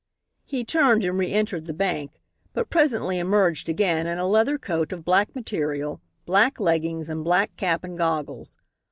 He 0.45 0.65
turned 0.65 1.05
and 1.05 1.13
reëntered 1.19 1.67
the 1.67 1.75
bank, 1.75 2.19
but 2.53 2.71
presently 2.71 3.19
emerged 3.19 3.69
again 3.69 4.07
in 4.07 4.17
a 4.17 4.25
leather 4.25 4.57
coat 4.57 4.91
of 4.91 5.05
black 5.05 5.35
material, 5.35 6.01
black 6.25 6.59
leggings 6.59 7.07
and 7.07 7.23
black 7.23 7.55
cap 7.55 7.83
and 7.83 7.95
goggles. 7.99 8.57